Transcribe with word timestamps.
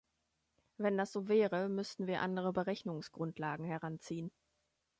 Wenn 0.77 0.97
das 0.97 1.11
so 1.11 1.27
wäre, 1.27 1.69
müssten 1.69 2.07
wir 2.07 2.21
andere 2.21 2.53
Berechnungsgrundlagen 2.53 3.65
heranziehen. 3.67 4.31